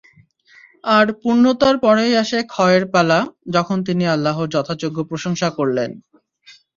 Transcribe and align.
আর 0.83 1.05
পূর্ণতার 1.21 1.75
পরেই 1.83 2.13
আসে 2.23 2.39
ক্ষয়ের 2.45 2.83
পালা 2.93 3.19
তখন 3.55 3.77
তিনি 3.87 4.03
আল্লাহর 4.07 4.47
যথাযোগ্য 4.55 4.97
প্রশংসা 5.09 5.49
করলেন। 5.57 5.89